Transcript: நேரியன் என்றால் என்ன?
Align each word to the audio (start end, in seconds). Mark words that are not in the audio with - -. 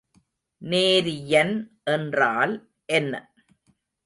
நேரியன் 0.61 1.53
என்றால் 1.83 2.55
என்ன? 2.89 3.13